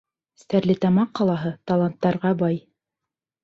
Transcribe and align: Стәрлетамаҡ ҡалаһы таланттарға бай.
Стәрлетамаҡ 0.43 1.11
ҡалаһы 1.21 1.53
таланттарға 1.73 2.35
бай. 2.43 2.61